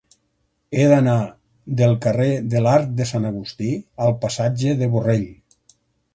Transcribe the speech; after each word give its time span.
He 0.77 0.85
d'anar 0.91 1.17
del 1.81 1.93
carrer 2.05 2.31
de 2.55 2.65
l'Arc 2.69 2.97
de 3.03 3.07
Sant 3.11 3.29
Agustí 3.33 3.71
al 4.09 4.19
passatge 4.27 4.77
de 4.83 4.91
Borrell. 4.97 5.31